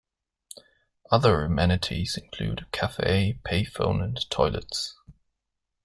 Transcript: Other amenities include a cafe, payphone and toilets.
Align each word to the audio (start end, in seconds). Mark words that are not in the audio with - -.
Other 1.11 1.43
amenities 1.45 2.17
include 2.17 2.61
a 2.61 2.65
cafe, 2.75 3.37
payphone 3.45 4.03
and 4.03 4.29
toilets. 4.31 4.97